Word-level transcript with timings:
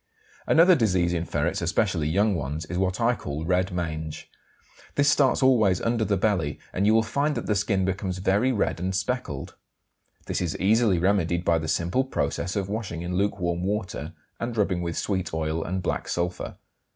Another 0.47 0.73
disease 0.73 1.13
in 1.13 1.25
ferrets, 1.25 1.61
especially 1.61 2.09
young 2.09 2.33
ones, 2.33 2.65
is 2.65 2.79
what 2.79 2.99
I 2.99 3.13
call 3.13 3.45
"red 3.45 3.71
mange." 3.71 4.31
This 4.95 5.09
starts 5.11 5.43
always 5.43 5.79
under 5.79 6.03
the 6.03 6.17
belly, 6.17 6.57
and 6.73 6.87
you 6.87 6.95
will 6.95 7.03
find 7.03 7.35
that 7.35 7.45
the 7.45 7.53
skin 7.53 7.85
becomes 7.85 8.17
very 8.17 8.51
red 8.51 8.79
and 8.79 8.95
speckled. 8.95 9.53
This 10.25 10.41
is 10.41 10.57
easily 10.57 10.97
remedied 10.97 11.45
by 11.45 11.59
the 11.59 11.67
simple 11.67 12.03
process 12.03 12.55
of 12.55 12.67
washing 12.67 13.03
in 13.03 13.13
lukewarm 13.15 13.61
water 13.61 14.13
and 14.39 14.57
rubbing 14.57 14.81
with 14.81 14.97
sweet 14.97 15.35
oil 15.35 15.63
and 15.63 15.83
black 15.83 16.07
sulphur. 16.07 16.57